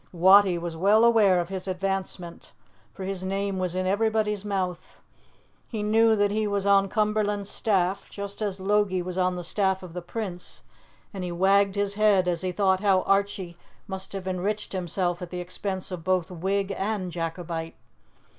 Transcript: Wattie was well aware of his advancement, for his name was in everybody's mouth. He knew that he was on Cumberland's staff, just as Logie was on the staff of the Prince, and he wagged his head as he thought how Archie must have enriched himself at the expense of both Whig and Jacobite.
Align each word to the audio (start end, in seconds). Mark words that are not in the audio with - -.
Wattie 0.11 0.57
was 0.57 0.75
well 0.75 1.05
aware 1.05 1.39
of 1.39 1.49
his 1.49 1.67
advancement, 1.67 2.53
for 2.91 3.03
his 3.03 3.23
name 3.23 3.59
was 3.59 3.75
in 3.75 3.85
everybody's 3.85 4.43
mouth. 4.43 5.03
He 5.67 5.83
knew 5.83 6.15
that 6.15 6.31
he 6.31 6.47
was 6.47 6.65
on 6.65 6.89
Cumberland's 6.89 7.51
staff, 7.51 8.09
just 8.09 8.41
as 8.41 8.59
Logie 8.59 9.03
was 9.03 9.19
on 9.19 9.35
the 9.35 9.43
staff 9.43 9.83
of 9.83 9.93
the 9.93 10.01
Prince, 10.01 10.63
and 11.13 11.23
he 11.23 11.31
wagged 11.31 11.75
his 11.75 11.93
head 11.93 12.27
as 12.27 12.41
he 12.41 12.51
thought 12.51 12.79
how 12.79 13.03
Archie 13.03 13.59
must 13.85 14.13
have 14.13 14.27
enriched 14.27 14.73
himself 14.73 15.21
at 15.21 15.29
the 15.29 15.39
expense 15.39 15.91
of 15.91 16.03
both 16.03 16.31
Whig 16.31 16.73
and 16.75 17.11
Jacobite. 17.11 17.75